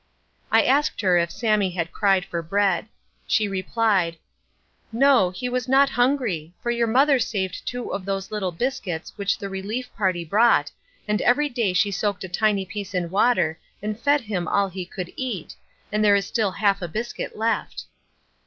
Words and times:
I 0.51 0.63
asked 0.63 1.01
her 1.01 1.15
if 1.19 1.29
Sammie 1.29 1.69
had 1.69 1.91
cried 1.91 2.25
for 2.25 2.41
bread. 2.41 2.87
She 3.27 3.47
replied, 3.47 4.17
"No, 4.91 5.29
he 5.29 5.47
was 5.47 5.67
not 5.67 5.91
hungry, 5.91 6.55
for 6.59 6.71
your 6.71 6.87
mother 6.87 7.19
saved 7.19 7.67
two 7.67 7.93
of 7.93 8.03
those 8.03 8.31
little 8.31 8.51
biscuits 8.51 9.15
which 9.15 9.37
the 9.37 9.47
relief 9.47 9.93
party 9.95 10.25
brought, 10.25 10.71
and 11.07 11.21
every 11.21 11.49
day 11.49 11.73
she 11.73 11.91
soaked 11.91 12.23
a 12.23 12.29
tiny 12.29 12.65
piece 12.65 12.95
in 12.95 13.11
water 13.11 13.59
and 13.79 13.99
fed 13.99 14.21
him 14.21 14.47
all 14.47 14.69
he 14.69 14.89
would 14.97 15.13
eat, 15.15 15.55
and 15.91 16.03
there 16.03 16.15
is 16.15 16.25
still 16.25 16.49
half 16.53 16.81
a 16.81 16.87
biscuit 16.87 17.37
left." 17.37 17.83